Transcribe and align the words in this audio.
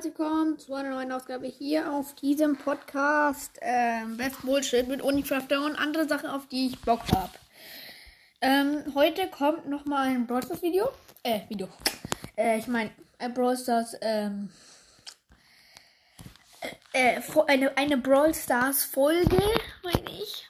herzlich 0.00 0.18
willkommen 0.18 0.58
zu 0.58 0.72
einer 0.72 0.88
neuen 0.88 1.12
Ausgabe 1.12 1.46
hier 1.46 1.92
auf 1.92 2.14
diesem 2.14 2.56
Podcast. 2.56 3.58
Ähm, 3.60 4.16
Best 4.16 4.40
Bullshit 4.40 4.88
mit 4.88 5.02
Unicrafter 5.02 5.62
und 5.62 5.76
andere 5.76 6.08
Sachen, 6.08 6.30
auf 6.30 6.46
die 6.46 6.68
ich 6.68 6.80
Bock 6.80 7.02
habe. 7.12 7.32
Ähm, 8.40 8.94
heute 8.94 9.28
kommt 9.28 9.68
nochmal 9.68 10.08
ein 10.08 10.26
Brawl 10.26 10.42
Stars 10.42 10.62
Video. 10.62 10.88
Äh, 11.22 11.40
Video. 11.50 11.68
Äh, 12.34 12.56
ich 12.58 12.66
meine, 12.66 12.92
ein 13.18 13.34
Brawl 13.34 13.58
Stars, 13.58 13.94
ähm, 14.00 14.48
äh, 16.94 17.20
eine, 17.48 17.76
eine 17.76 17.98
Brawl 17.98 18.34
Stars 18.34 18.84
Folge, 18.84 19.42
meine 19.82 20.10
ich. 20.18 20.48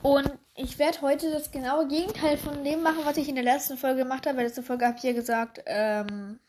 Und 0.00 0.32
ich 0.54 0.78
werde 0.78 1.02
heute 1.02 1.30
das 1.30 1.50
genaue 1.50 1.88
Gegenteil 1.88 2.38
von 2.38 2.64
dem 2.64 2.82
machen, 2.82 3.04
was 3.04 3.18
ich 3.18 3.28
in 3.28 3.34
der 3.34 3.44
letzten 3.44 3.76
Folge 3.76 4.04
gemacht 4.04 4.26
habe. 4.26 4.38
Weil 4.38 4.46
letzte 4.46 4.62
Folge 4.62 4.86
habe 4.86 4.96
ich 4.96 5.04
ja 5.04 5.12
gesagt, 5.12 5.60
ähm, 5.66 6.40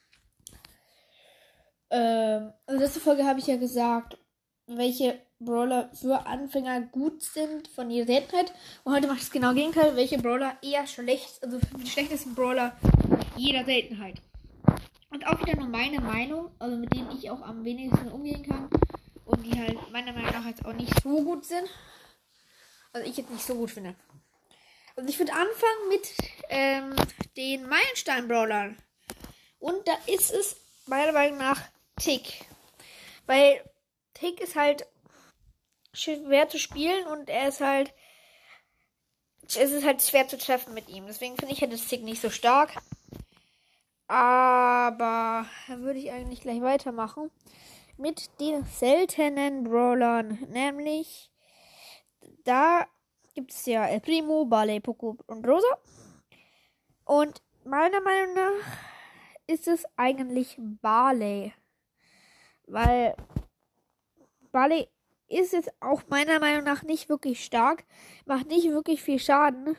ähm, 1.93 2.53
in 2.67 2.73
der 2.73 2.87
letzten 2.87 3.01
Folge 3.01 3.23
habe 3.23 3.39
ich 3.39 3.45
ja 3.45 3.55
gesagt, 3.55 4.17
welche 4.65 5.21
Brawler 5.39 5.91
für 5.93 6.25
Anfänger 6.25 6.81
gut 6.81 7.21
sind 7.21 7.67
von 7.67 7.91
ihrer 7.91 8.07
Seltenheit. 8.07 8.51
Und 8.83 8.93
heute 8.95 9.07
mache 9.07 9.17
ich 9.17 9.23
das 9.23 9.31
genau 9.31 9.53
Gegenteil, 9.53 9.95
welche 9.95 10.17
Brawler 10.17 10.57
eher 10.63 10.87
schlecht, 10.87 11.43
also 11.43 11.59
die 11.77 11.87
schlechtesten 11.87 12.33
Brawler 12.33 12.75
jeder 13.35 13.63
Seltenheit. 13.63 14.15
Und 15.11 15.27
auch 15.27 15.39
wieder 15.45 15.55
nur 15.55 15.67
meine 15.67 16.01
Meinung, 16.01 16.49
also 16.57 16.75
mit 16.75 16.91
denen 16.91 17.11
ich 17.11 17.29
auch 17.29 17.41
am 17.41 17.63
wenigsten 17.63 18.07
umgehen 18.11 18.41
kann. 18.41 18.69
Und 19.25 19.45
die 19.45 19.59
halt 19.59 19.77
meiner 19.91 20.13
Meinung 20.13 20.31
nach 20.31 20.45
jetzt 20.47 20.65
auch 20.65 20.73
nicht 20.73 20.99
so 21.03 21.23
gut 21.23 21.45
sind. 21.45 21.69
Also 22.91 23.07
ich 23.07 23.17
jetzt 23.17 23.29
nicht 23.29 23.45
so 23.45 23.53
gut 23.53 23.69
finde. 23.69 23.95
Also 24.95 25.07
ich 25.07 25.19
würde 25.19 25.33
anfangen 25.33 25.89
mit 25.89 26.13
ähm, 26.49 26.95
den 27.37 27.67
Meilenstein-Brawlern. 27.67 28.77
Und 29.59 29.87
da 29.87 29.93
ist 30.07 30.31
es 30.31 30.55
meiner 30.87 31.11
Meinung 31.11 31.37
nach 31.37 31.61
Tick. 31.95 32.45
Weil 33.25 33.63
Tick 34.13 34.41
ist 34.41 34.55
halt 34.55 34.85
schwer 35.93 36.49
zu 36.49 36.59
spielen 36.59 37.07
und 37.07 37.29
er 37.29 37.47
ist 37.47 37.61
halt. 37.61 37.93
Es 39.45 39.71
ist 39.71 39.85
halt 39.85 40.01
schwer 40.01 40.27
zu 40.27 40.37
treffen 40.37 40.73
mit 40.73 40.89
ihm. 40.89 41.05
Deswegen 41.05 41.35
finde 41.37 41.53
ich 41.53 41.61
halt 41.61 41.73
das 41.73 41.87
Tick 41.87 42.03
nicht 42.03 42.21
so 42.21 42.29
stark. 42.29 42.71
Aber 44.07 45.45
dann 45.67 45.83
würde 45.83 45.99
ich 45.99 46.11
eigentlich 46.11 46.41
gleich 46.41 46.61
weitermachen 46.61 47.29
mit 47.97 48.39
den 48.39 48.65
seltenen 48.65 49.63
Brawlern. 49.63 50.39
Nämlich 50.49 51.31
da 52.43 52.87
gibt 53.33 53.51
es 53.51 53.65
ja 53.65 53.85
El 53.87 53.99
Primo, 54.01 54.45
Barley, 54.45 54.79
Poco 54.79 55.17
und 55.27 55.47
Rosa. 55.47 55.77
Und 57.05 57.41
meiner 57.65 58.01
Meinung 58.01 58.35
nach 58.35 58.77
ist 59.47 59.67
es 59.67 59.85
eigentlich 59.95 60.55
Barley. 60.57 61.53
Weil 62.73 63.15
Barley 64.51 64.87
ist 65.27 65.53
jetzt 65.53 65.71
auch 65.79 66.01
meiner 66.07 66.39
Meinung 66.39 66.63
nach 66.63 66.81
nicht 66.81 67.07
wirklich 67.07 67.45
stark, 67.45 67.85
macht 68.25 68.47
nicht 68.47 68.67
wirklich 68.67 69.03
viel 69.03 69.19
Schaden. 69.19 69.77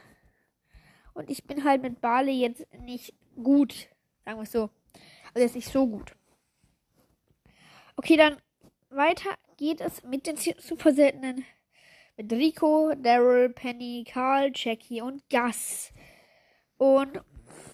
Und 1.13 1.29
ich 1.29 1.43
bin 1.43 1.65
halt 1.65 1.83
mit 1.83 2.01
Barley 2.01 2.41
jetzt 2.41 2.65
nicht 2.83 3.13
gut, 3.35 3.89
sagen 4.25 4.39
wir 4.39 4.45
es 4.45 4.53
so. 4.53 4.71
Also 5.35 5.41
jetzt 5.41 5.57
nicht 5.57 5.73
so 5.73 5.89
gut. 5.89 6.15
Okay, 7.97 8.17
dann 8.17 8.37
weiter 8.91 9.31
geht 9.57 9.81
es 9.81 10.05
mit 10.05 10.29
den 10.29 10.37
super 10.37 10.93
seltenen 10.93 11.45
mit 12.17 12.33
Rico, 12.33 12.95
Daryl, 12.95 13.49
Penny, 13.49 14.05
Carl, 14.09 14.53
Jackie 14.55 15.03
und 15.03 15.29
Gus. 15.29 15.93
Und 16.77 17.21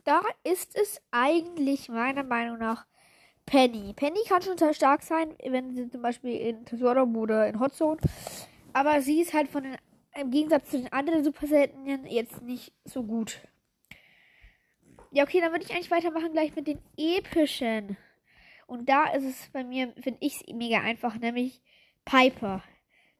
da 0.04 0.22
ist 0.44 0.74
es 0.76 1.02
eigentlich 1.10 1.90
meiner 1.90 2.24
Meinung 2.24 2.56
nach 2.56 2.86
Penny. 3.46 3.92
Penny 3.94 4.20
kann 4.28 4.42
schon 4.42 4.58
sehr 4.58 4.74
stark 4.74 5.02
sein, 5.02 5.34
wenn 5.44 5.74
sie 5.74 5.88
zum 5.90 6.02
Beispiel 6.02 6.36
in 6.36 6.64
Tesoro 6.64 7.02
oder 7.02 7.48
in 7.48 7.58
Hotzone. 7.58 8.00
Aber 8.72 9.00
sie 9.00 9.20
ist 9.20 9.34
halt 9.34 9.48
von 9.48 9.64
den, 9.64 9.76
im 10.14 10.30
Gegensatz 10.30 10.70
zu 10.70 10.78
den 10.78 10.92
anderen 10.92 11.24
Super 11.24 11.46
Seltenen 11.46 12.06
jetzt 12.06 12.42
nicht 12.42 12.72
so 12.84 13.02
gut. 13.02 13.40
Ja, 15.10 15.24
okay, 15.24 15.40
dann 15.40 15.50
würde 15.50 15.64
ich 15.64 15.72
eigentlich 15.72 15.90
weitermachen 15.90 16.32
gleich 16.32 16.54
mit 16.54 16.68
den 16.68 16.80
epischen. 16.96 17.96
Und 18.68 18.88
da 18.88 19.06
ist 19.10 19.24
es 19.24 19.50
bei 19.52 19.64
mir, 19.64 19.92
finde 20.00 20.18
ich 20.20 20.36
es 20.36 20.54
mega 20.54 20.80
einfach, 20.80 21.16
nämlich 21.16 21.60
Piper. 22.04 22.62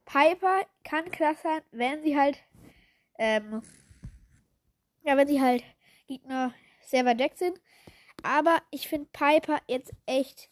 Piper 0.05 0.65
kann 0.85 1.11
krass 1.11 1.41
sein, 1.41 1.61
wenn 1.71 2.01
sie 2.03 2.17
halt, 2.17 2.41
ähm, 3.19 3.61
ja, 5.03 5.17
wenn 5.17 5.27
sie 5.27 5.41
halt 5.41 5.63
Gegner 6.07 6.53
weit 6.91 7.19
weg 7.19 7.33
sind. 7.35 7.59
Aber 8.23 8.61
ich 8.69 8.87
finde 8.87 9.09
Piper 9.11 9.59
jetzt 9.67 9.91
echt 10.05 10.49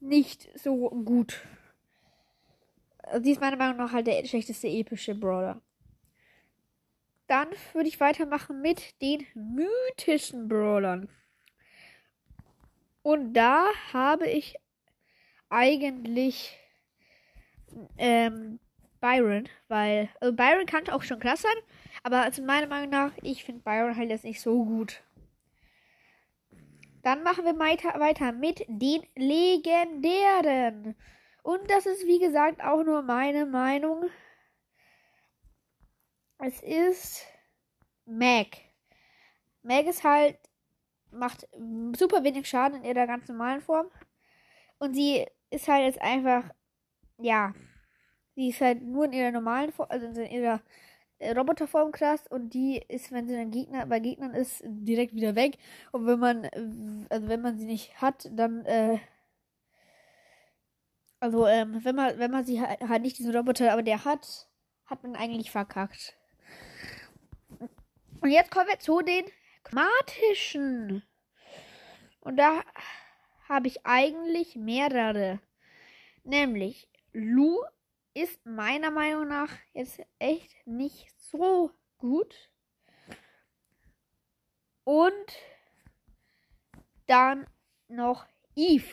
nicht 0.00 0.48
so 0.58 0.90
gut. 0.90 1.40
Sie 3.22 3.32
ist 3.32 3.40
meiner 3.40 3.56
Meinung 3.56 3.76
nach 3.76 3.92
halt 3.92 4.06
der 4.06 4.24
schlechteste 4.24 4.68
epische 4.68 5.14
Brawler. 5.14 5.60
Dann 7.26 7.48
würde 7.72 7.88
ich 7.88 8.00
weitermachen 8.00 8.60
mit 8.60 9.00
den 9.00 9.26
mythischen 9.34 10.48
Brawlern. 10.48 11.08
Und 13.02 13.34
da 13.34 13.66
habe 13.92 14.26
ich 14.26 14.56
eigentlich 15.50 16.56
ähm, 17.98 18.58
Byron, 19.00 19.48
weil 19.68 20.08
also 20.20 20.34
Byron 20.34 20.66
kann 20.66 20.88
auch 20.88 21.02
schon 21.02 21.20
krass 21.20 21.42
sein, 21.42 21.56
aber 22.02 22.22
also 22.22 22.42
meiner 22.42 22.66
Meinung 22.66 22.90
nach, 22.90 23.12
ich 23.22 23.44
finde 23.44 23.62
Byron 23.62 23.96
halt 23.96 24.10
jetzt 24.10 24.24
nicht 24.24 24.40
so 24.40 24.64
gut. 24.64 25.02
Dann 27.04 27.22
machen 27.22 27.44
wir 27.44 27.58
weiter, 27.58 28.00
weiter 28.00 28.32
mit 28.32 28.64
den 28.66 29.02
legendären. 29.14 30.96
Und 31.42 31.70
das 31.70 31.86
ist 31.86 32.06
wie 32.06 32.18
gesagt 32.18 32.62
auch 32.62 32.82
nur 32.82 33.02
meine 33.02 33.46
Meinung. 33.46 34.06
Es 36.38 36.62
ist 36.62 37.26
Meg. 38.06 38.56
Meg 39.62 39.86
ist 39.86 40.02
halt 40.02 40.38
macht 41.10 41.46
super 41.96 42.24
wenig 42.24 42.48
Schaden 42.48 42.82
in 42.82 42.84
ihrer 42.84 43.06
ganz 43.06 43.28
normalen 43.28 43.60
Form 43.60 43.86
und 44.78 44.94
sie 44.94 45.26
ist 45.50 45.68
halt 45.68 45.84
jetzt 45.84 46.02
einfach 46.02 46.50
ja, 47.18 47.54
die 48.36 48.48
ist 48.50 48.60
halt 48.60 48.82
nur 48.82 49.04
in 49.06 49.12
ihrer 49.12 49.30
normalen 49.30 49.72
Form, 49.72 49.88
also 49.90 50.06
in 50.06 50.30
ihrer 50.30 50.60
Roboterform 51.32 51.92
krass 51.92 52.24
und 52.28 52.50
die 52.54 52.82
ist, 52.88 53.12
wenn 53.12 53.26
sie 53.26 53.34
dann 53.34 53.50
Gegner 53.50 53.86
bei 53.86 54.00
Gegnern 54.00 54.34
ist, 54.34 54.62
direkt 54.64 55.14
wieder 55.14 55.34
weg. 55.34 55.58
Und 55.92 56.06
wenn 56.06 56.18
man, 56.18 56.44
also 57.10 57.28
wenn 57.28 57.40
man 57.40 57.58
sie 57.58 57.66
nicht 57.66 58.00
hat, 58.00 58.28
dann, 58.32 58.64
äh, 58.66 58.98
also 61.20 61.46
ähm, 61.46 61.84
wenn 61.84 61.96
man, 61.96 62.18
wenn 62.18 62.30
man 62.30 62.44
sie 62.44 62.60
halt, 62.60 63.02
nicht 63.02 63.18
diesen 63.18 63.34
Roboter, 63.34 63.72
aber 63.72 63.82
der 63.82 64.04
hat, 64.04 64.48
hat 64.86 65.02
man 65.02 65.16
eigentlich 65.16 65.50
verkackt. 65.50 66.16
Und 68.20 68.30
jetzt 68.30 68.50
kommen 68.50 68.68
wir 68.68 68.78
zu 68.78 69.00
den 69.00 69.24
chromatischen. 69.64 71.02
Und 72.20 72.36
da 72.36 72.62
habe 73.48 73.68
ich 73.68 73.84
eigentlich 73.84 74.56
mehrere. 74.56 75.40
Nämlich 76.24 76.88
Lu 77.12 77.60
ist 78.14 78.44
meiner 78.46 78.90
Meinung 78.90 79.28
nach 79.28 79.50
jetzt 79.72 80.00
echt 80.18 80.54
nicht 80.66 81.13
so 81.38 81.70
gut. 81.98 82.50
Und 84.84 85.12
dann 87.06 87.46
noch 87.88 88.26
Eve. 88.54 88.86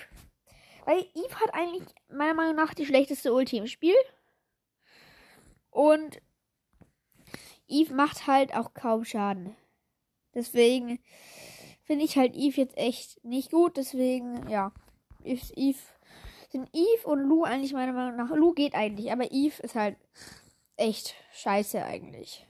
Weil 0.85 1.06
Eve 1.13 1.40
hat 1.40 1.53
eigentlich 1.53 1.88
meiner 2.09 2.34
Meinung 2.34 2.56
nach 2.56 2.74
die 2.74 2.85
schlechteste 2.85 3.34
Ulti 3.34 3.57
im 3.57 3.68
Spiel. 3.68 3.96
Und 5.69 6.22
Eve 7.68 7.94
macht 7.94 8.28
halt 8.28 8.53
auch 8.53 8.73
kaum 8.73 9.06
Schaden. 9.06 9.56
Deswegen 10.34 10.99
finde 11.84 12.05
ich 12.05 12.17
halt 12.17 12.35
Eve 12.35 12.61
jetzt 12.61 12.78
echt 12.78 13.23
nicht 13.23 13.52
gut. 13.52 13.78
Deswegen, 13.78 14.47
ja, 14.49 14.73
ist 15.23 15.53
Eve 15.55 15.79
sind 16.52 16.70
Eve 16.73 17.08
und 17.08 17.20
Lu 17.22 17.43
eigentlich 17.43 17.73
meiner 17.73 17.93
Meinung 17.93 18.17
nach. 18.17 18.35
Lu 18.35 18.53
geht 18.53 18.76
eigentlich, 18.76 19.11
aber 19.11 19.32
Eve 19.32 19.64
ist 19.64 19.76
halt 19.76 19.96
echt 20.81 21.16
scheiße 21.33 21.83
eigentlich. 21.85 22.45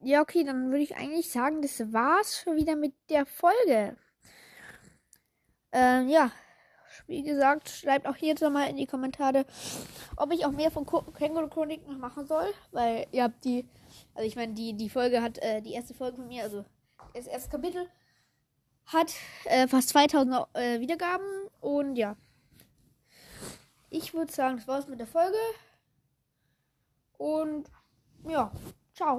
Ja, 0.00 0.20
okay, 0.20 0.44
dann 0.44 0.70
würde 0.70 0.82
ich 0.82 0.96
eigentlich 0.96 1.30
sagen, 1.30 1.62
das 1.62 1.92
war's 1.92 2.40
schon 2.40 2.56
wieder 2.56 2.76
mit 2.76 2.94
der 3.08 3.24
Folge. 3.26 3.96
Ähm, 5.72 6.08
ja, 6.08 6.30
wie 7.06 7.22
gesagt, 7.22 7.68
schreibt 7.68 8.06
auch 8.06 8.16
hier 8.16 8.34
nochmal 8.40 8.68
in 8.70 8.76
die 8.76 8.86
Kommentare, 8.86 9.46
ob 10.16 10.32
ich 10.32 10.44
auch 10.44 10.52
mehr 10.52 10.70
von 10.70 10.86
Känguru 10.86 11.48
Chronik 11.48 11.86
noch 11.86 11.98
machen 11.98 12.26
soll, 12.26 12.52
weil 12.70 13.06
ihr 13.12 13.24
habt 13.24 13.44
die, 13.44 13.66
also 14.14 14.26
ich 14.26 14.36
meine, 14.36 14.54
die, 14.54 14.74
die 14.74 14.90
Folge 14.90 15.22
hat, 15.22 15.38
äh, 15.38 15.60
die 15.62 15.72
erste 15.72 15.94
Folge 15.94 16.16
von 16.16 16.28
mir, 16.28 16.42
also 16.42 16.64
das 17.14 17.26
erste 17.26 17.50
Kapitel, 17.50 17.88
hat 18.86 19.12
äh, 19.44 19.66
fast 19.68 19.90
2000 19.90 20.46
äh, 20.54 20.80
Wiedergaben 20.80 21.48
und 21.60 21.96
ja. 21.96 22.16
Ich 23.90 24.12
würde 24.12 24.32
sagen, 24.32 24.56
das 24.56 24.68
war's 24.68 24.88
mit 24.88 24.98
der 24.98 25.06
Folge. 25.06 25.38
Und 27.18 27.70
ja, 28.28 28.50
ciao. 28.94 29.18